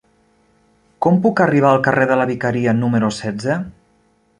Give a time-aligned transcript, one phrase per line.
[1.07, 3.65] Com puc arribar al carrer de la Vicaria número setze?